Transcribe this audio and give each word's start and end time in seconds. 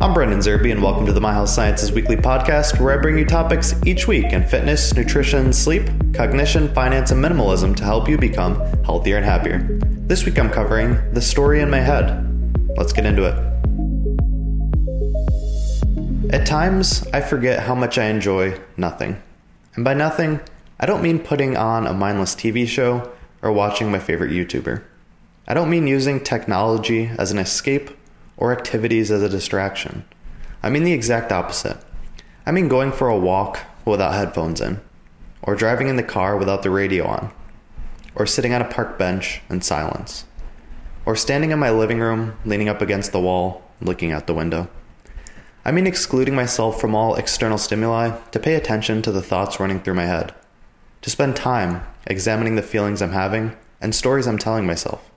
I'm 0.00 0.14
Brandon 0.14 0.38
Zerbe, 0.38 0.70
and 0.70 0.80
welcome 0.80 1.04
to 1.06 1.12
the 1.12 1.20
My 1.20 1.32
Health 1.32 1.48
Sciences 1.48 1.90
Weekly 1.90 2.14
podcast, 2.14 2.80
where 2.80 2.96
I 2.96 3.02
bring 3.02 3.18
you 3.18 3.24
topics 3.24 3.74
each 3.84 4.06
week 4.06 4.32
in 4.32 4.46
fitness, 4.46 4.94
nutrition, 4.94 5.52
sleep, 5.52 5.90
cognition, 6.14 6.72
finance, 6.72 7.10
and 7.10 7.22
minimalism 7.22 7.74
to 7.74 7.82
help 7.82 8.08
you 8.08 8.16
become 8.16 8.60
healthier 8.84 9.16
and 9.16 9.24
happier. 9.24 9.66
This 9.82 10.24
week 10.24 10.38
I'm 10.38 10.50
covering 10.50 11.12
the 11.12 11.20
story 11.20 11.60
in 11.60 11.68
my 11.68 11.80
head. 11.80 12.24
Let's 12.76 12.92
get 12.92 13.06
into 13.06 13.24
it. 13.24 13.34
At 16.32 16.46
times, 16.46 17.04
I 17.12 17.20
forget 17.20 17.64
how 17.64 17.74
much 17.74 17.98
I 17.98 18.04
enjoy 18.04 18.60
nothing. 18.76 19.20
And 19.74 19.84
by 19.84 19.94
nothing, 19.94 20.38
I 20.78 20.86
don't 20.86 21.02
mean 21.02 21.18
putting 21.18 21.56
on 21.56 21.88
a 21.88 21.92
mindless 21.92 22.36
TV 22.36 22.68
show 22.68 23.10
or 23.42 23.50
watching 23.50 23.90
my 23.90 23.98
favorite 23.98 24.30
YouTuber. 24.30 24.84
I 25.48 25.54
don't 25.54 25.68
mean 25.68 25.88
using 25.88 26.20
technology 26.22 27.10
as 27.18 27.32
an 27.32 27.38
escape 27.38 27.90
or 28.38 28.52
activities 28.52 29.10
as 29.10 29.22
a 29.22 29.28
distraction. 29.28 30.04
I 30.62 30.70
mean 30.70 30.84
the 30.84 30.92
exact 30.92 31.30
opposite. 31.30 31.76
I 32.46 32.52
mean 32.52 32.68
going 32.68 32.92
for 32.92 33.08
a 33.08 33.18
walk 33.18 33.58
without 33.84 34.14
headphones 34.14 34.60
in, 34.60 34.80
or 35.42 35.54
driving 35.54 35.88
in 35.88 35.96
the 35.96 36.02
car 36.02 36.36
without 36.36 36.62
the 36.62 36.70
radio 36.70 37.06
on, 37.06 37.30
or 38.14 38.24
sitting 38.24 38.54
on 38.54 38.62
a 38.62 38.68
park 38.68 38.98
bench 38.98 39.42
in 39.50 39.60
silence, 39.60 40.24
or 41.04 41.14
standing 41.14 41.50
in 41.50 41.58
my 41.58 41.70
living 41.70 41.98
room 41.98 42.38
leaning 42.44 42.68
up 42.68 42.80
against 42.80 43.12
the 43.12 43.20
wall 43.20 43.62
looking 43.80 44.12
out 44.12 44.26
the 44.26 44.34
window. 44.34 44.68
I 45.64 45.72
mean 45.72 45.86
excluding 45.86 46.34
myself 46.34 46.80
from 46.80 46.94
all 46.94 47.16
external 47.16 47.58
stimuli 47.58 48.16
to 48.30 48.40
pay 48.40 48.54
attention 48.54 49.02
to 49.02 49.12
the 49.12 49.22
thoughts 49.22 49.60
running 49.60 49.80
through 49.80 49.94
my 49.94 50.06
head, 50.06 50.34
to 51.02 51.10
spend 51.10 51.36
time 51.36 51.82
examining 52.06 52.56
the 52.56 52.62
feelings 52.62 53.02
I'm 53.02 53.12
having 53.12 53.56
and 53.80 53.94
stories 53.94 54.26
I'm 54.26 54.38
telling 54.38 54.66
myself, 54.66 55.10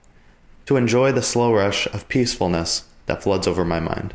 to 0.66 0.76
enjoy 0.76 1.12
the 1.12 1.22
slow 1.22 1.52
rush 1.52 1.86
of 1.86 2.08
peacefulness 2.08 2.84
that 3.06 3.22
floods 3.22 3.46
over 3.46 3.64
my 3.64 3.80
mind. 3.80 4.14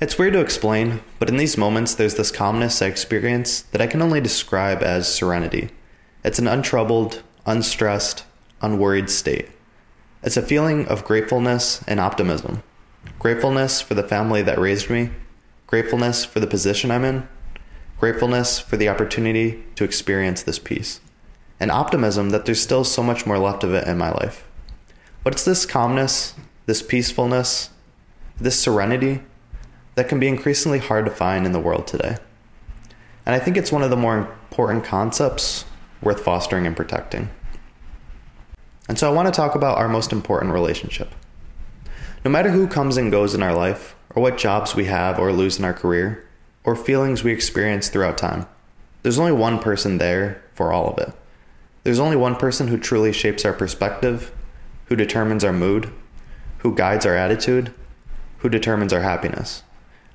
It's 0.00 0.18
weird 0.18 0.34
to 0.34 0.40
explain, 0.40 1.00
but 1.18 1.28
in 1.28 1.38
these 1.38 1.58
moments, 1.58 1.94
there's 1.94 2.14
this 2.14 2.30
calmness 2.30 2.80
I 2.80 2.86
experience 2.86 3.62
that 3.62 3.80
I 3.80 3.88
can 3.88 4.00
only 4.00 4.20
describe 4.20 4.82
as 4.82 5.12
serenity. 5.12 5.70
It's 6.22 6.38
an 6.38 6.46
untroubled, 6.46 7.22
unstressed, 7.46 8.24
unworried 8.60 9.10
state. 9.10 9.48
It's 10.22 10.36
a 10.36 10.42
feeling 10.42 10.86
of 10.86 11.04
gratefulness 11.04 11.82
and 11.88 11.98
optimism. 11.98 12.62
Gratefulness 13.18 13.80
for 13.80 13.94
the 13.94 14.02
family 14.02 14.42
that 14.42 14.58
raised 14.58 14.88
me, 14.88 15.10
gratefulness 15.66 16.24
for 16.24 16.38
the 16.38 16.46
position 16.46 16.90
I'm 16.90 17.04
in, 17.04 17.28
gratefulness 17.98 18.60
for 18.60 18.76
the 18.76 18.88
opportunity 18.88 19.64
to 19.74 19.84
experience 19.84 20.42
this 20.42 20.58
peace, 20.58 21.00
and 21.58 21.70
optimism 21.70 22.30
that 22.30 22.44
there's 22.44 22.60
still 22.60 22.84
so 22.84 23.02
much 23.02 23.26
more 23.26 23.38
left 23.38 23.64
of 23.64 23.74
it 23.74 23.86
in 23.86 23.98
my 23.98 24.10
life. 24.10 24.48
But 25.24 25.32
it's 25.32 25.44
this 25.44 25.66
calmness 25.66 26.34
this 26.68 26.82
peacefulness, 26.82 27.70
this 28.36 28.60
serenity 28.60 29.22
that 29.94 30.06
can 30.06 30.20
be 30.20 30.28
increasingly 30.28 30.78
hard 30.78 31.06
to 31.06 31.10
find 31.10 31.46
in 31.46 31.52
the 31.52 31.58
world 31.58 31.86
today. 31.86 32.18
And 33.24 33.34
I 33.34 33.38
think 33.38 33.56
it's 33.56 33.72
one 33.72 33.82
of 33.82 33.88
the 33.88 33.96
more 33.96 34.18
important 34.18 34.84
concepts 34.84 35.64
worth 36.02 36.20
fostering 36.22 36.66
and 36.66 36.76
protecting. 36.76 37.30
And 38.86 38.98
so 38.98 39.10
I 39.10 39.14
want 39.14 39.28
to 39.28 39.32
talk 39.32 39.54
about 39.54 39.78
our 39.78 39.88
most 39.88 40.12
important 40.12 40.52
relationship. 40.52 41.14
No 42.22 42.30
matter 42.30 42.50
who 42.50 42.68
comes 42.68 42.98
and 42.98 43.10
goes 43.10 43.34
in 43.34 43.42
our 43.42 43.54
life, 43.54 43.96
or 44.14 44.22
what 44.22 44.36
jobs 44.36 44.74
we 44.74 44.84
have 44.84 45.18
or 45.18 45.32
lose 45.32 45.58
in 45.58 45.64
our 45.64 45.72
career, 45.72 46.28
or 46.64 46.76
feelings 46.76 47.24
we 47.24 47.32
experience 47.32 47.88
throughout 47.88 48.18
time, 48.18 48.46
there's 49.02 49.18
only 49.18 49.32
one 49.32 49.58
person 49.58 49.96
there 49.96 50.42
for 50.52 50.70
all 50.70 50.90
of 50.90 50.98
it. 50.98 51.14
There's 51.84 51.98
only 51.98 52.16
one 52.16 52.36
person 52.36 52.68
who 52.68 52.76
truly 52.76 53.14
shapes 53.14 53.46
our 53.46 53.54
perspective, 53.54 54.32
who 54.88 54.96
determines 54.96 55.44
our 55.44 55.52
mood, 55.54 55.90
who 56.58 56.74
guides 56.74 57.06
our 57.06 57.16
attitude, 57.16 57.72
who 58.38 58.48
determines 58.48 58.92
our 58.92 59.02
happiness, 59.02 59.62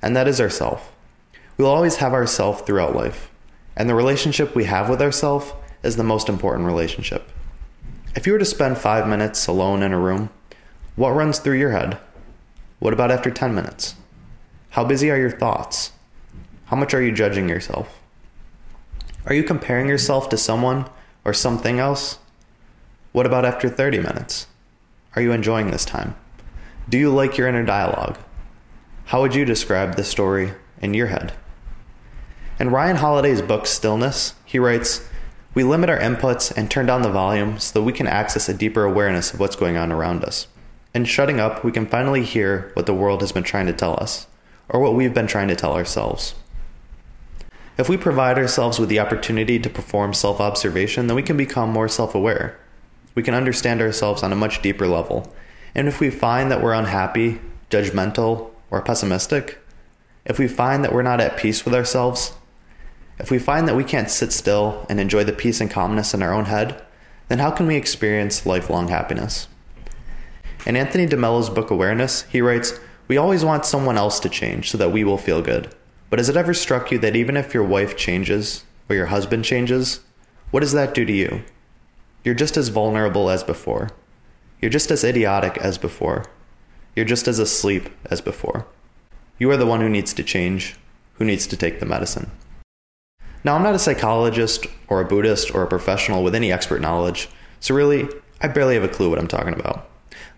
and 0.02 0.16
that 0.16 0.28
is 0.28 0.40
ourself. 0.40 0.92
We'll 1.58 1.70
always 1.70 1.98
have 1.98 2.14
ourself 2.14 2.66
throughout 2.66 2.96
life, 2.96 3.30
and 3.76 3.90
the 3.90 3.96
relationship 3.96 4.56
we 4.56 4.66
have 4.66 4.90
with 4.90 5.02
ourself 5.02 5.56
is 5.84 5.96
the 5.96 6.04
most 6.04 6.30
important 6.30 6.66
relationship. 6.68 7.30
If 8.16 8.28
you 8.28 8.34
were 8.34 8.40
to 8.40 8.46
spend 8.46 8.78
five 8.78 9.08
minutes 9.08 9.48
alone 9.48 9.84
in 9.84 9.94
a 9.94 10.00
room, 10.00 10.30
what 10.96 11.12
runs 11.12 11.40
through 11.40 11.58
your 11.58 11.72
head? 11.72 11.98
What 12.80 12.94
about 12.94 13.12
after 13.12 13.32
10 13.32 13.56
minutes? 13.56 13.96
How 14.72 14.84
busy 14.84 15.10
are 15.10 15.18
your 15.18 15.32
thoughts? 15.32 15.92
How 16.66 16.76
much 16.76 16.94
are 16.94 17.02
you 17.02 17.12
judging 17.12 17.50
yourself? 17.50 18.00
Are 19.26 19.34
you 19.34 19.44
comparing 19.44 19.88
yourself 19.88 20.30
to 20.30 20.38
someone 20.38 20.86
or 21.24 21.34
something 21.34 21.80
else? 21.80 22.20
What 23.12 23.26
about 23.26 23.46
after 23.46 23.70
30 23.70 24.00
minutes? 24.00 24.48
Are 25.16 25.22
you 25.22 25.32
enjoying 25.32 25.72
this 25.72 25.86
time? 25.86 26.16
Do 26.90 26.98
you 26.98 27.10
like 27.10 27.38
your 27.38 27.48
inner 27.48 27.64
dialogue? 27.64 28.18
How 29.06 29.22
would 29.22 29.34
you 29.34 29.46
describe 29.46 29.96
the 29.96 30.04
story 30.04 30.54
in 30.82 30.94
your 30.94 31.08
head? 31.08 31.32
In 32.60 32.72
Ryan 32.72 32.98
Holiday's 32.98 33.42
book 33.42 33.66
Stillness, 33.66 34.34
he 34.44 34.60
writes, 34.60 35.08
We 35.54 35.64
limit 35.64 35.90
our 35.90 35.98
inputs 35.98 36.56
and 36.56 36.70
turn 36.70 36.86
down 36.86 37.02
the 37.02 37.10
volume 37.10 37.58
so 37.58 37.80
that 37.80 37.86
we 37.86 37.94
can 37.94 38.06
access 38.06 38.50
a 38.50 38.54
deeper 38.54 38.84
awareness 38.84 39.34
of 39.34 39.40
what's 39.40 39.56
going 39.56 39.78
on 39.78 39.94
around 39.94 40.26
us. 40.26 40.48
In 40.94 41.06
shutting 41.06 41.40
up, 41.40 41.64
we 41.64 41.72
can 41.72 41.88
finally 41.88 42.24
hear 42.24 42.70
what 42.74 42.86
the 42.86 42.94
world 42.94 43.22
has 43.22 43.32
been 43.32 43.44
trying 43.44 43.68
to 43.68 43.74
tell 43.74 43.98
us, 44.02 44.28
or 44.68 44.82
what 44.82 44.94
we've 44.94 45.14
been 45.14 45.26
trying 45.26 45.48
to 45.48 45.56
tell 45.56 45.74
ourselves. 45.74 46.36
If 47.78 47.88
we 47.88 47.96
provide 47.96 48.38
ourselves 48.38 48.78
with 48.78 48.90
the 48.90 49.00
opportunity 49.00 49.58
to 49.58 49.70
perform 49.70 50.14
self 50.14 50.42
observation, 50.42 51.08
then 51.08 51.16
we 51.16 51.24
can 51.24 51.38
become 51.38 51.70
more 51.72 51.88
self 51.88 52.14
aware. 52.14 52.60
We 53.16 53.24
can 53.24 53.34
understand 53.34 53.80
ourselves 53.80 54.22
on 54.22 54.34
a 54.34 54.36
much 54.36 54.62
deeper 54.62 54.86
level 54.86 55.34
and 55.76 55.88
if 55.88 56.00
we 56.00 56.10
find 56.10 56.52
that 56.52 56.62
we're 56.62 56.74
unhappy, 56.74 57.40
judgmental, 57.70 58.52
or 58.70 58.82
pessimistic, 58.82 59.60
if 60.26 60.40
we 60.40 60.48
find 60.48 60.84
that 60.84 60.94
we're 60.94 61.02
not 61.02 61.20
at 61.20 61.38
peace 61.38 61.66
with 61.66 61.74
ourselves, 61.74 62.34
if 63.20 63.30
we 63.30 63.40
find 63.40 63.68
that 63.68 63.76
we 63.76 63.84
can't 63.84 64.10
sit 64.10 64.32
still 64.32 64.86
and 64.90 65.00
enjoy 65.00 65.24
the 65.24 65.34
peace 65.34 65.62
and 65.62 65.70
calmness 65.70 66.14
in 66.14 66.24
our 66.24 66.34
own 66.34 66.46
head, 66.46 66.82
then 67.28 67.40
how 67.40 67.52
can 67.52 67.68
we 67.68 67.76
experience 67.76 68.46
lifelong 68.46 68.88
happiness? 68.88 69.48
In 70.66 70.76
Anthony 70.76 71.06
DeMello's 71.06 71.50
book 71.50 71.72
Awareness, 71.72 72.24
he 72.24 72.42
writes, 72.42 72.80
We 73.08 73.18
always 73.18 73.44
want 73.44 73.66
someone 73.66 73.98
else 73.98 74.20
to 74.22 74.30
change 74.30 74.72
so 74.72 74.78
that 74.78 74.92
we 74.92 75.04
will 75.04 75.18
feel 75.18 75.42
good. 75.42 75.74
But 76.10 76.20
has 76.20 76.30
it 76.30 76.38
ever 76.38 76.54
struck 76.54 76.92
you 76.92 77.00
that 77.00 77.16
even 77.16 77.36
if 77.36 77.54
your 77.54 77.64
wife 77.64 77.98
changes 77.98 78.64
or 78.88 78.96
your 78.96 79.08
husband 79.08 79.46
changes, 79.46 80.02
what 80.52 80.62
does 80.62 80.74
that 80.74 80.94
do 80.94 81.06
to 81.06 81.12
you? 81.12 81.44
You're 82.24 82.36
just 82.36 82.56
as 82.56 82.70
vulnerable 82.70 83.30
as 83.30 83.44
before. 83.44 83.90
You're 84.64 84.70
just 84.70 84.92
as 84.92 85.04
idiotic 85.04 85.58
as 85.58 85.78
before. 85.78 86.24
You're 86.96 87.04
just 87.04 87.28
as 87.28 87.38
asleep 87.38 87.90
as 88.06 88.22
before. 88.22 88.66
You 89.38 89.52
are 89.52 89.58
the 89.58 89.66
one 89.66 89.82
who 89.82 89.90
needs 89.90 90.14
to 90.14 90.24
change, 90.24 90.78
who 91.16 91.26
needs 91.26 91.46
to 91.48 91.58
take 91.58 91.82
the 91.82 91.86
medicine. 91.86 92.32
Now, 93.44 93.56
I'm 93.56 93.64
not 93.64 93.76
a 93.76 93.80
psychologist 93.80 94.66
or 94.88 95.02
a 95.02 95.06
Buddhist 95.06 95.54
or 95.54 95.64
a 95.64 95.68
professional 95.68 96.24
with 96.24 96.34
any 96.34 96.50
expert 96.50 96.80
knowledge, 96.80 97.28
so 97.60 97.76
really, 97.76 98.08
I 98.40 98.48
barely 98.48 98.76
have 98.76 98.86
a 98.86 98.88
clue 98.88 99.10
what 99.10 99.20
I'm 99.20 99.28
talking 99.28 99.54
about. 99.54 99.90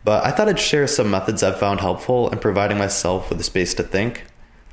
But 0.04 0.26
I 0.26 0.32
thought 0.32 0.50
I'd 0.50 0.60
share 0.60 0.88
some 0.88 1.12
methods 1.12 1.44
I've 1.44 1.60
found 1.60 1.82
helpful 1.82 2.28
in 2.30 2.40
providing 2.40 2.80
myself 2.80 3.30
with 3.30 3.38
the 3.38 3.44
space 3.44 3.76
to 3.76 3.84
think, 3.84 4.24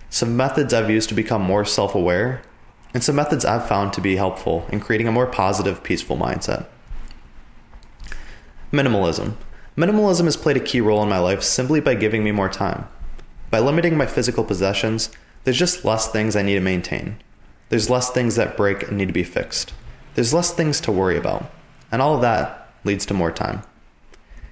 some 0.08 0.34
methods 0.34 0.72
I've 0.72 0.88
used 0.88 1.10
to 1.10 1.14
become 1.14 1.42
more 1.42 1.66
self 1.66 1.94
aware, 1.94 2.40
and 2.94 3.04
some 3.04 3.16
methods 3.16 3.44
I've 3.44 3.68
found 3.68 3.92
to 3.92 4.00
be 4.00 4.16
helpful 4.16 4.64
in 4.70 4.80
creating 4.80 5.08
a 5.08 5.12
more 5.12 5.26
positive, 5.26 5.82
peaceful 5.82 6.16
mindset. 6.16 6.68
Minimalism. 8.72 9.34
Minimalism 9.76 10.24
has 10.24 10.36
played 10.38 10.56
a 10.56 10.60
key 10.60 10.80
role 10.80 11.02
in 11.02 11.08
my 11.08 11.18
life 11.18 11.42
simply 11.42 11.78
by 11.78 11.94
giving 11.94 12.24
me 12.24 12.32
more 12.32 12.48
time. 12.48 12.88
By 13.50 13.58
limiting 13.58 13.98
my 13.98 14.06
physical 14.06 14.44
possessions, 14.44 15.10
there's 15.44 15.58
just 15.58 15.84
less 15.84 16.08
things 16.08 16.34
I 16.34 16.42
need 16.42 16.54
to 16.54 16.60
maintain. 16.60 17.22
There's 17.68 17.90
less 17.90 18.10
things 18.10 18.36
that 18.36 18.56
break 18.56 18.82
and 18.82 18.96
need 18.96 19.08
to 19.08 19.12
be 19.12 19.24
fixed. 19.24 19.74
There's 20.14 20.32
less 20.32 20.52
things 20.52 20.80
to 20.82 20.92
worry 20.92 21.18
about. 21.18 21.52
And 21.90 22.00
all 22.00 22.14
of 22.14 22.22
that 22.22 22.70
leads 22.84 23.04
to 23.06 23.14
more 23.14 23.30
time. 23.30 23.62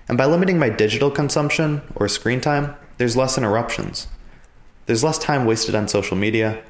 And 0.06 0.18
by 0.18 0.26
limiting 0.26 0.58
my 0.58 0.68
digital 0.68 1.10
consumption 1.10 1.80
or 1.94 2.06
screen 2.06 2.42
time, 2.42 2.76
there's 2.98 3.16
less 3.16 3.38
interruptions. 3.38 4.06
There's 4.84 5.04
less 5.04 5.18
time 5.18 5.46
wasted 5.46 5.74
on 5.74 5.88
social 5.88 6.16
media. 6.16 6.62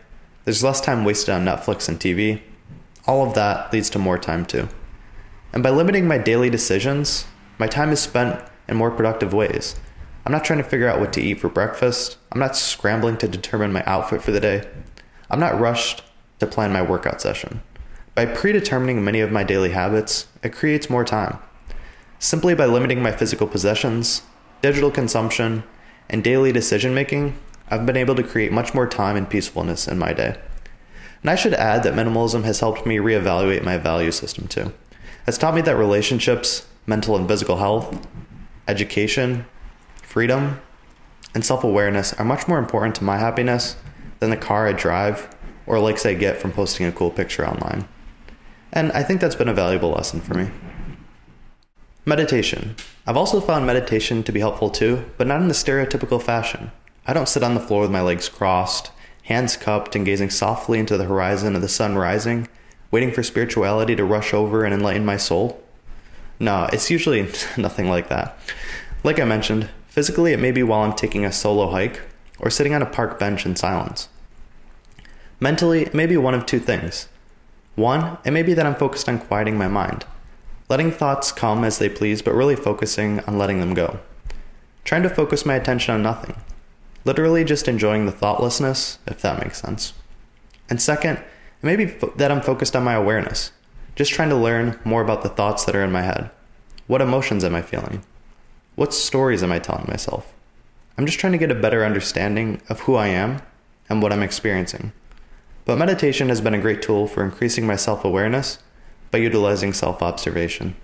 There's 0.44 0.62
less 0.62 0.80
time 0.80 1.04
wasted 1.04 1.34
on 1.34 1.44
Netflix 1.44 1.88
and 1.88 1.98
TV. 1.98 2.42
All 3.08 3.26
of 3.26 3.34
that 3.34 3.72
leads 3.72 3.90
to 3.90 3.98
more 3.98 4.18
time 4.18 4.46
too. 4.46 4.68
And 5.52 5.64
by 5.64 5.70
limiting 5.70 6.06
my 6.06 6.18
daily 6.18 6.48
decisions, 6.48 7.24
my 7.60 7.66
time 7.66 7.92
is 7.92 8.00
spent 8.00 8.42
in 8.68 8.76
more 8.78 8.90
productive 8.90 9.34
ways. 9.34 9.76
I'm 10.24 10.32
not 10.32 10.46
trying 10.46 10.62
to 10.62 10.68
figure 10.68 10.88
out 10.88 10.98
what 10.98 11.12
to 11.12 11.20
eat 11.20 11.40
for 11.40 11.50
breakfast. 11.50 12.16
I'm 12.32 12.40
not 12.40 12.56
scrambling 12.56 13.18
to 13.18 13.28
determine 13.28 13.70
my 13.70 13.84
outfit 13.84 14.22
for 14.22 14.30
the 14.30 14.40
day. 14.40 14.66
I'm 15.28 15.40
not 15.40 15.60
rushed 15.60 16.02
to 16.38 16.46
plan 16.46 16.72
my 16.72 16.80
workout 16.80 17.20
session. 17.20 17.60
By 18.14 18.24
predetermining 18.24 19.04
many 19.04 19.20
of 19.20 19.30
my 19.30 19.44
daily 19.44 19.72
habits, 19.72 20.26
it 20.42 20.54
creates 20.54 20.88
more 20.88 21.04
time. 21.04 21.36
Simply 22.18 22.54
by 22.54 22.64
limiting 22.64 23.02
my 23.02 23.12
physical 23.12 23.46
possessions, 23.46 24.22
digital 24.62 24.90
consumption, 24.90 25.62
and 26.08 26.24
daily 26.24 26.52
decision 26.52 26.94
making, 26.94 27.38
I've 27.68 27.84
been 27.84 27.94
able 27.94 28.14
to 28.14 28.22
create 28.22 28.52
much 28.52 28.72
more 28.72 28.86
time 28.86 29.16
and 29.16 29.28
peacefulness 29.28 29.86
in 29.86 29.98
my 29.98 30.14
day. 30.14 30.34
And 31.20 31.28
I 31.28 31.34
should 31.34 31.52
add 31.52 31.82
that 31.82 31.92
minimalism 31.92 32.44
has 32.44 32.60
helped 32.60 32.86
me 32.86 32.96
reevaluate 32.96 33.64
my 33.64 33.76
value 33.76 34.12
system 34.12 34.48
too. 34.48 34.72
It's 35.26 35.36
taught 35.36 35.54
me 35.54 35.60
that 35.60 35.76
relationships 35.76 36.66
mental 36.86 37.16
and 37.16 37.28
physical 37.28 37.56
health, 37.56 38.06
education, 38.68 39.46
freedom, 40.02 40.60
and 41.34 41.44
self 41.44 41.64
awareness 41.64 42.12
are 42.14 42.24
much 42.24 42.48
more 42.48 42.58
important 42.58 42.94
to 42.96 43.04
my 43.04 43.18
happiness 43.18 43.76
than 44.18 44.30
the 44.30 44.36
car 44.36 44.66
I 44.66 44.72
drive 44.72 45.34
or 45.66 45.78
likes 45.78 46.04
I 46.04 46.14
get 46.14 46.38
from 46.38 46.52
posting 46.52 46.86
a 46.86 46.92
cool 46.92 47.10
picture 47.10 47.46
online. 47.46 47.86
And 48.72 48.92
I 48.92 49.02
think 49.02 49.20
that's 49.20 49.34
been 49.34 49.48
a 49.48 49.54
valuable 49.54 49.90
lesson 49.90 50.20
for 50.20 50.34
me. 50.34 50.50
Meditation. 52.04 52.76
I've 53.06 53.16
also 53.16 53.40
found 53.40 53.66
meditation 53.66 54.22
to 54.22 54.32
be 54.32 54.40
helpful 54.40 54.70
too, 54.70 55.04
but 55.16 55.26
not 55.26 55.40
in 55.40 55.48
the 55.48 55.54
stereotypical 55.54 56.22
fashion. 56.22 56.72
I 57.06 57.12
don't 57.12 57.28
sit 57.28 57.42
on 57.42 57.54
the 57.54 57.60
floor 57.60 57.82
with 57.82 57.90
my 57.90 58.00
legs 58.00 58.28
crossed, 58.28 58.90
hands 59.24 59.56
cupped, 59.56 59.94
and 59.94 60.04
gazing 60.04 60.30
softly 60.30 60.78
into 60.78 60.96
the 60.96 61.04
horizon 61.04 61.54
of 61.54 61.62
the 61.62 61.68
sun 61.68 61.96
rising, 61.96 62.48
waiting 62.90 63.12
for 63.12 63.22
spirituality 63.22 63.94
to 63.96 64.04
rush 64.04 64.32
over 64.34 64.64
and 64.64 64.74
enlighten 64.74 65.04
my 65.04 65.16
soul. 65.16 65.62
No, 66.40 66.68
it's 66.72 66.90
usually 66.90 67.22
nothing 67.56 67.88
like 67.88 68.08
that. 68.08 68.36
Like 69.04 69.20
I 69.20 69.24
mentioned, 69.24 69.68
physically 69.88 70.32
it 70.32 70.40
may 70.40 70.50
be 70.50 70.62
while 70.62 70.80
I'm 70.80 70.96
taking 70.96 71.24
a 71.24 71.32
solo 71.32 71.70
hike 71.70 72.00
or 72.38 72.50
sitting 72.50 72.74
on 72.74 72.82
a 72.82 72.86
park 72.86 73.18
bench 73.18 73.44
in 73.44 73.54
silence. 73.54 74.08
Mentally, 75.38 75.82
it 75.82 75.94
may 75.94 76.06
be 76.06 76.16
one 76.16 76.34
of 76.34 76.46
two 76.46 76.58
things. 76.58 77.08
One, 77.76 78.18
it 78.24 78.30
may 78.30 78.42
be 78.42 78.54
that 78.54 78.66
I'm 78.66 78.74
focused 78.74 79.08
on 79.08 79.20
quieting 79.20 79.56
my 79.56 79.68
mind, 79.68 80.04
letting 80.68 80.90
thoughts 80.90 81.32
come 81.32 81.64
as 81.64 81.78
they 81.78 81.88
please, 81.88 82.20
but 82.20 82.34
really 82.34 82.56
focusing 82.56 83.20
on 83.20 83.38
letting 83.38 83.60
them 83.60 83.74
go. 83.74 84.00
Trying 84.84 85.02
to 85.02 85.10
focus 85.10 85.46
my 85.46 85.54
attention 85.54 85.94
on 85.94 86.02
nothing, 86.02 86.36
literally 87.04 87.44
just 87.44 87.68
enjoying 87.68 88.06
the 88.06 88.12
thoughtlessness, 88.12 88.98
if 89.06 89.22
that 89.22 89.42
makes 89.42 89.60
sense. 89.60 89.92
And 90.68 90.80
second, 90.80 91.18
it 91.18 91.24
may 91.62 91.76
be 91.76 91.86
fo- 91.86 92.12
that 92.16 92.30
I'm 92.30 92.42
focused 92.42 92.76
on 92.76 92.84
my 92.84 92.94
awareness, 92.94 93.52
just 94.00 94.12
trying 94.12 94.30
to 94.30 94.34
learn 94.34 94.80
more 94.82 95.02
about 95.02 95.22
the 95.22 95.28
thoughts 95.28 95.66
that 95.66 95.76
are 95.76 95.84
in 95.84 95.92
my 95.92 96.00
head. 96.00 96.30
What 96.86 97.02
emotions 97.02 97.44
am 97.44 97.54
I 97.54 97.60
feeling? 97.60 98.02
What 98.74 98.94
stories 98.94 99.42
am 99.42 99.52
I 99.52 99.58
telling 99.58 99.84
myself? 99.86 100.32
I'm 100.96 101.04
just 101.04 101.18
trying 101.18 101.32
to 101.32 101.38
get 101.38 101.50
a 101.50 101.54
better 101.54 101.84
understanding 101.84 102.62
of 102.70 102.80
who 102.80 102.94
I 102.94 103.08
am 103.08 103.42
and 103.90 104.00
what 104.00 104.10
I'm 104.10 104.22
experiencing. 104.22 104.92
But 105.66 105.76
meditation 105.76 106.30
has 106.30 106.40
been 106.40 106.54
a 106.54 106.58
great 106.58 106.80
tool 106.80 107.06
for 107.06 107.22
increasing 107.22 107.66
my 107.66 107.76
self 107.76 108.02
awareness 108.02 108.60
by 109.10 109.18
utilizing 109.18 109.74
self 109.74 110.00
observation. 110.00 110.76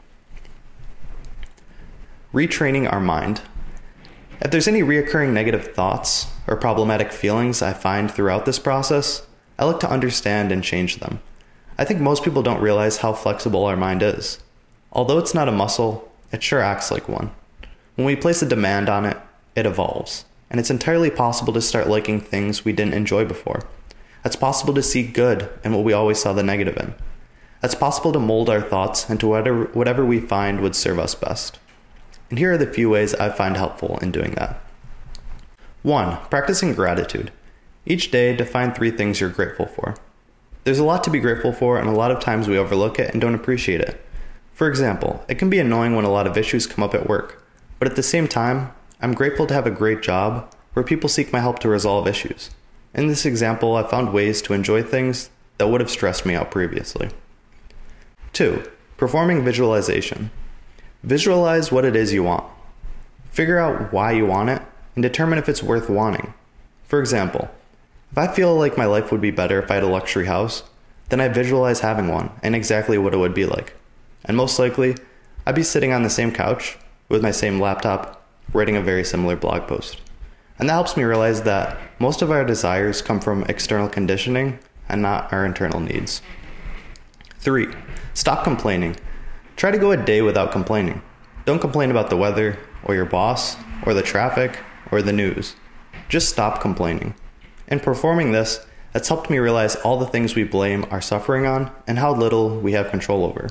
Retraining 2.34 2.92
our 2.92 3.00
mind. 3.00 3.40
If 4.42 4.50
there's 4.50 4.68
any 4.68 4.82
reoccurring 4.82 5.32
negative 5.32 5.72
thoughts 5.72 6.26
or 6.46 6.54
problematic 6.54 7.12
feelings 7.12 7.62
I 7.62 7.72
find 7.72 8.10
throughout 8.10 8.44
this 8.44 8.58
process, 8.58 9.26
I 9.58 9.64
look 9.64 9.80
to 9.80 9.90
understand 9.90 10.52
and 10.52 10.62
change 10.62 10.96
them. 10.96 11.20
I 11.78 11.84
think 11.84 12.00
most 12.00 12.25
people 12.25 12.43
don't 12.43 12.61
realize 12.61 12.99
how 12.99 13.12
flexible 13.12 13.64
our 13.64 13.76
mind 13.76 14.02
is. 14.02 14.40
Although 14.93 15.19
it's 15.19 15.34
not 15.34 15.49
a 15.49 15.52
muscle, 15.52 16.11
it 16.32 16.43
sure 16.43 16.61
acts 16.61 16.90
like 16.90 17.08
one. 17.08 17.31
When 17.96 18.06
we 18.06 18.17
place 18.17 18.40
a 18.40 18.46
demand 18.46 18.88
on 18.88 19.05
it, 19.05 19.19
it 19.55 19.67
evolves, 19.67 20.25
and 20.50 20.58
it's 20.58 20.70
entirely 20.70 21.11
possible 21.11 21.52
to 21.52 21.61
start 21.61 21.88
liking 21.88 22.20
things 22.20 22.64
we 22.64 22.73
didn't 22.73 22.94
enjoy 22.94 23.25
before. 23.25 23.62
It's 24.25 24.37
possible 24.37 24.75
to 24.75 24.82
see 24.82 25.06
good 25.06 25.49
in 25.64 25.73
what 25.73 25.84
we 25.84 25.93
always 25.93 26.20
saw 26.20 26.32
the 26.32 26.43
negative 26.43 26.76
in. 26.76 26.94
It's 27.62 27.75
possible 27.75 28.12
to 28.12 28.19
mold 28.19 28.49
our 28.49 28.61
thoughts 28.61 29.08
into 29.08 29.28
whatever, 29.28 29.64
whatever 29.67 30.05
we 30.05 30.20
find 30.20 30.61
would 30.61 30.75
serve 30.75 30.99
us 30.99 31.14
best. 31.14 31.58
And 32.31 32.38
here 32.38 32.52
are 32.52 32.58
the 32.58 32.67
few 32.67 32.90
ways 32.90 33.14
I 33.14 33.31
find 33.31 33.56
helpful 33.56 33.99
in 33.99 34.11
doing 34.12 34.32
that. 34.32 34.61
1. 35.82 36.19
Practicing 36.28 36.75
gratitude. 36.75 37.31
Each 37.84 38.11
day, 38.11 38.34
define 38.34 38.73
three 38.73 38.90
things 38.90 39.20
you're 39.20 39.31
grateful 39.31 39.67
for. 39.67 39.94
There's 40.66 40.80
a 40.80 40.84
lot 40.84 41.04
to 41.04 41.10
be 41.10 41.20
grateful 41.20 41.52
for, 41.52 41.78
and 41.78 41.88
a 41.88 41.92
lot 41.92 42.10
of 42.10 42.18
times 42.18 42.48
we 42.48 42.58
overlook 42.58 42.98
it 42.98 43.12
and 43.12 43.20
don't 43.20 43.36
appreciate 43.36 43.80
it. 43.80 44.04
For 44.52 44.66
example, 44.66 45.24
it 45.28 45.38
can 45.38 45.48
be 45.48 45.60
annoying 45.60 45.94
when 45.94 46.04
a 46.04 46.10
lot 46.10 46.26
of 46.26 46.36
issues 46.36 46.66
come 46.66 46.82
up 46.82 46.92
at 46.92 47.08
work, 47.08 47.40
but 47.78 47.86
at 47.86 47.94
the 47.94 48.02
same 48.02 48.26
time, 48.26 48.72
I'm 49.00 49.14
grateful 49.14 49.46
to 49.46 49.54
have 49.54 49.68
a 49.68 49.70
great 49.70 50.02
job 50.02 50.52
where 50.72 50.82
people 50.82 51.08
seek 51.08 51.32
my 51.32 51.38
help 51.38 51.60
to 51.60 51.68
resolve 51.68 52.08
issues. 52.08 52.50
In 52.94 53.06
this 53.06 53.24
example, 53.24 53.76
I 53.76 53.84
found 53.84 54.12
ways 54.12 54.42
to 54.42 54.54
enjoy 54.54 54.82
things 54.82 55.30
that 55.58 55.68
would 55.68 55.80
have 55.80 55.88
stressed 55.88 56.26
me 56.26 56.34
out 56.34 56.50
previously. 56.50 57.10
2. 58.32 58.68
Performing 58.96 59.44
visualization. 59.44 60.32
Visualize 61.04 61.70
what 61.70 61.84
it 61.84 61.94
is 61.94 62.12
you 62.12 62.24
want. 62.24 62.42
Figure 63.30 63.60
out 63.60 63.92
why 63.92 64.10
you 64.10 64.26
want 64.26 64.50
it 64.50 64.62
and 64.96 65.02
determine 65.04 65.38
if 65.38 65.48
it's 65.48 65.62
worth 65.62 65.88
wanting. 65.88 66.34
For 66.82 66.98
example, 66.98 67.52
if 68.16 68.30
I 68.30 68.32
feel 68.32 68.56
like 68.56 68.78
my 68.78 68.86
life 68.86 69.12
would 69.12 69.20
be 69.20 69.30
better 69.30 69.60
if 69.60 69.70
I 69.70 69.74
had 69.74 69.82
a 69.82 69.88
luxury 69.88 70.24
house, 70.24 70.62
then 71.10 71.20
I 71.20 71.28
visualize 71.28 71.80
having 71.80 72.08
one 72.08 72.30
and 72.42 72.56
exactly 72.56 72.96
what 72.96 73.12
it 73.12 73.18
would 73.18 73.34
be 73.34 73.44
like. 73.44 73.74
And 74.24 74.38
most 74.38 74.58
likely, 74.58 74.96
I'd 75.44 75.54
be 75.54 75.62
sitting 75.62 75.92
on 75.92 76.02
the 76.02 76.08
same 76.08 76.32
couch 76.32 76.78
with 77.10 77.22
my 77.22 77.30
same 77.30 77.60
laptop, 77.60 78.26
writing 78.54 78.74
a 78.74 78.80
very 78.80 79.04
similar 79.04 79.36
blog 79.36 79.68
post. 79.68 80.00
And 80.58 80.66
that 80.66 80.72
helps 80.72 80.96
me 80.96 81.02
realize 81.02 81.42
that 81.42 81.76
most 81.98 82.22
of 82.22 82.30
our 82.30 82.42
desires 82.42 83.02
come 83.02 83.20
from 83.20 83.44
external 83.50 83.86
conditioning 83.86 84.60
and 84.88 85.02
not 85.02 85.30
our 85.30 85.44
internal 85.44 85.80
needs. 85.80 86.22
3. 87.40 87.68
Stop 88.14 88.44
complaining. 88.44 88.96
Try 89.56 89.72
to 89.72 89.78
go 89.78 89.92
a 89.92 89.96
day 89.98 90.22
without 90.22 90.52
complaining. 90.52 91.02
Don't 91.44 91.60
complain 91.60 91.90
about 91.90 92.08
the 92.08 92.16
weather, 92.16 92.58
or 92.82 92.94
your 92.94 93.04
boss, 93.04 93.58
or 93.82 93.92
the 93.92 94.00
traffic, 94.00 94.58
or 94.90 95.02
the 95.02 95.12
news. 95.12 95.54
Just 96.08 96.30
stop 96.30 96.62
complaining. 96.62 97.14
In 97.68 97.80
performing 97.80 98.32
this, 98.32 98.64
it's 98.94 99.08
helped 99.08 99.28
me 99.28 99.38
realize 99.38 99.76
all 99.76 99.98
the 99.98 100.06
things 100.06 100.34
we 100.34 100.44
blame 100.44 100.86
our 100.90 101.00
suffering 101.00 101.46
on 101.46 101.70
and 101.86 101.98
how 101.98 102.14
little 102.14 102.58
we 102.58 102.72
have 102.72 102.90
control 102.90 103.24
over. 103.24 103.48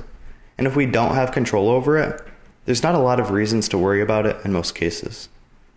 And 0.58 0.66
if 0.66 0.74
we 0.74 0.86
don't 0.86 1.14
have 1.14 1.32
control 1.32 1.68
over 1.68 1.98
it, 1.98 2.20
there's 2.64 2.82
not 2.82 2.94
a 2.94 3.00
lot 3.00 3.20
of 3.20 3.30
reasons 3.30 3.68
to 3.68 3.78
worry 3.78 4.00
about 4.00 4.26
it 4.26 4.36
in 4.44 4.52
most 4.52 4.74
cases. 4.74 5.28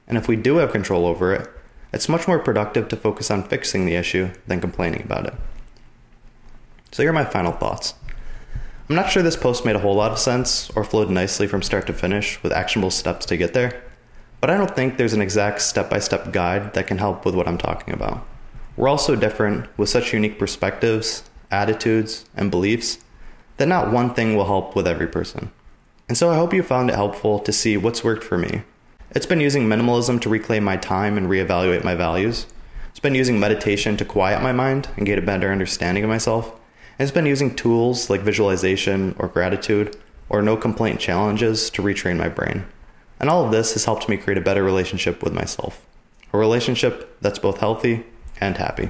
And 0.08 0.18
if 0.18 0.28
we 0.28 0.36
do 0.36 0.58
have 0.58 0.72
control 0.72 1.06
over 1.06 1.34
it, 1.34 1.50
it's 1.94 2.10
much 2.10 2.28
more 2.28 2.40
productive 2.40 2.88
to 2.90 2.96
focus 2.96 3.30
on 3.30 3.44
fixing 3.44 3.86
the 3.86 3.96
issue 3.96 4.32
than 4.48 4.62
complaining 4.62 5.04
about 5.04 5.28
it. 5.28 5.34
So, 6.92 7.04
here 7.04 7.12
are 7.12 7.14
my 7.14 7.26
final 7.26 7.52
thoughts. 7.52 7.94
I'm 8.90 8.96
not 8.96 9.12
sure 9.12 9.22
this 9.22 9.36
post 9.36 9.66
made 9.66 9.76
a 9.76 9.80
whole 9.80 9.96
lot 9.96 10.12
of 10.12 10.18
sense 10.18 10.72
or 10.72 10.84
flowed 10.84 11.12
nicely 11.12 11.46
from 11.46 11.62
start 11.62 11.86
to 11.88 11.94
finish 11.94 12.42
with 12.42 12.52
actionable 12.52 12.90
steps 12.90 13.28
to 13.28 13.38
get 13.38 13.54
there, 13.54 13.84
but 14.42 14.50
I 14.50 14.58
don't 14.58 14.76
think 14.76 14.98
there's 14.98 15.14
an 15.14 15.22
exact 15.22 15.62
step 15.62 15.90
by 15.90 16.00
step 16.00 16.32
guide 16.32 16.74
that 16.74 16.88
can 16.88 16.98
help 16.98 17.26
with 17.26 17.36
what 17.36 17.48
I'm 17.48 17.58
talking 17.58 17.94
about. 17.94 18.26
We're 18.78 18.88
all 18.88 18.98
so 18.98 19.16
different 19.16 19.68
with 19.78 19.90
such 19.90 20.14
unique 20.14 20.40
perspectives, 20.40 21.24
attitudes, 21.52 22.26
and 22.36 22.50
beliefs 22.50 23.00
that 23.58 23.68
not 23.68 23.92
one 23.92 24.14
thing 24.14 24.36
will 24.36 24.46
help 24.46 24.76
with 24.76 24.88
every 24.88 25.08
person. 25.08 25.52
And 26.08 26.18
so 26.18 26.32
I 26.32 26.36
hope 26.36 26.54
you 26.54 26.64
found 26.64 26.90
it 26.90 26.96
helpful 26.96 27.40
to 27.40 27.52
see 27.52 27.76
what's 27.78 28.04
worked 28.04 28.24
for 28.24 28.38
me. 28.38 28.64
It's 29.12 29.26
been 29.26 29.42
using 29.42 29.68
minimalism 29.68 30.22
to 30.22 30.30
reclaim 30.30 30.64
my 30.64 30.78
time 30.78 31.18
and 31.18 31.28
reevaluate 31.28 31.84
my 31.84 31.96
values. 31.96 32.46
It's 32.90 33.00
been 33.00 33.16
using 33.16 33.40
meditation 33.40 33.98
to 33.98 34.06
quiet 34.06 34.42
my 34.42 34.52
mind 34.52 34.88
and 34.96 35.06
get 35.06 35.20
a 35.20 35.22
better 35.22 35.52
understanding 35.52 36.04
of 36.04 36.10
myself. 36.10 36.52
And 36.98 37.08
it's 37.08 37.12
been 37.12 37.26
using 37.26 37.56
tools 37.56 38.10
like 38.10 38.22
visualization 38.22 39.16
or 39.20 39.28
gratitude 39.28 39.98
or 40.30 40.42
no 40.42 40.56
complaint 40.56 41.00
challenges 41.00 41.70
to 41.72 41.82
retrain 41.82 42.18
my 42.18 42.30
brain. 42.30 42.66
And 43.20 43.30
all 43.30 43.46
of 43.46 43.52
this 43.52 43.74
has 43.74 43.86
helped 43.86 44.08
me 44.08 44.18
create 44.18 44.38
a 44.38 44.42
better 44.42 44.64
relationship 44.64 45.22
with 45.22 45.34
myself. 45.34 45.86
A 46.32 46.38
relationship 46.38 47.18
that's 47.22 47.40
both 47.40 47.60
healthy 47.60 48.06
and 48.40 48.58
happy. 48.58 48.90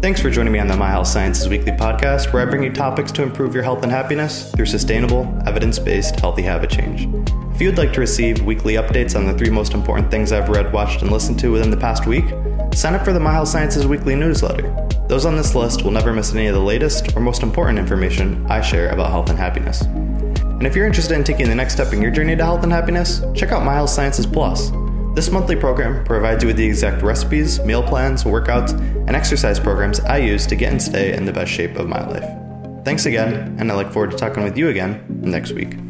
Thanks 0.00 0.20
for 0.20 0.30
joining 0.30 0.52
me 0.52 0.58
on 0.58 0.68
the 0.68 0.76
My 0.76 0.90
Health 0.90 1.08
Sciences 1.08 1.48
Weekly 1.48 1.72
podcast, 1.72 2.32
where 2.32 2.46
I 2.46 2.48
bring 2.48 2.62
you 2.62 2.72
topics 2.72 3.10
to 3.12 3.22
improve 3.22 3.52
your 3.52 3.64
health 3.64 3.82
and 3.82 3.90
happiness 3.90 4.50
through 4.52 4.66
sustainable, 4.66 5.26
evidence 5.46 5.78
based 5.78 6.18
healthy 6.20 6.42
habit 6.42 6.70
change. 6.70 7.08
If 7.54 7.60
you'd 7.60 7.76
like 7.76 7.92
to 7.94 8.00
receive 8.00 8.40
weekly 8.42 8.74
updates 8.74 9.16
on 9.16 9.26
the 9.26 9.36
three 9.36 9.50
most 9.50 9.74
important 9.74 10.10
things 10.10 10.30
I've 10.30 10.48
read, 10.48 10.72
watched, 10.72 11.02
and 11.02 11.10
listened 11.10 11.40
to 11.40 11.50
within 11.50 11.70
the 11.70 11.76
past 11.76 12.06
week, 12.06 12.24
sign 12.72 12.94
up 12.94 13.04
for 13.04 13.12
the 13.12 13.20
My 13.20 13.32
Health 13.32 13.48
Sciences 13.48 13.86
Weekly 13.86 14.14
newsletter. 14.14 14.72
Those 15.08 15.24
on 15.24 15.36
this 15.36 15.54
list 15.54 15.84
will 15.84 15.90
never 15.90 16.12
miss 16.12 16.34
any 16.34 16.48
of 16.48 16.54
the 16.54 16.60
latest 16.60 17.16
or 17.16 17.20
most 17.20 17.42
important 17.42 17.78
information 17.78 18.44
I 18.46 18.60
share 18.60 18.90
about 18.90 19.10
health 19.10 19.30
and 19.30 19.38
happiness. 19.38 19.80
And 19.80 20.66
if 20.66 20.76
you're 20.76 20.86
interested 20.86 21.14
in 21.14 21.24
taking 21.24 21.48
the 21.48 21.54
next 21.54 21.72
step 21.72 21.94
in 21.94 22.02
your 22.02 22.10
journey 22.10 22.36
to 22.36 22.44
health 22.44 22.62
and 22.62 22.70
happiness, 22.70 23.22
check 23.34 23.50
out 23.50 23.62
Health 23.62 23.88
Sciences 23.88 24.26
Plus. 24.26 24.70
This 25.14 25.30
monthly 25.30 25.56
program 25.56 26.04
provides 26.04 26.42
you 26.42 26.48
with 26.48 26.58
the 26.58 26.66
exact 26.66 27.02
recipes, 27.02 27.58
meal 27.60 27.82
plans, 27.82 28.24
workouts, 28.24 28.72
and 28.72 29.16
exercise 29.16 29.58
programs 29.58 29.98
I 30.00 30.18
use 30.18 30.46
to 30.46 30.56
get 30.56 30.72
and 30.72 30.82
stay 30.82 31.14
in 31.14 31.24
the 31.24 31.32
best 31.32 31.50
shape 31.50 31.76
of 31.76 31.88
my 31.88 32.06
life. 32.06 32.84
Thanks 32.84 33.06
again, 33.06 33.56
and 33.58 33.72
I 33.72 33.76
look 33.76 33.90
forward 33.90 34.10
to 34.10 34.16
talking 34.18 34.44
with 34.44 34.58
you 34.58 34.68
again 34.68 35.04
next 35.08 35.52
week. 35.52 35.87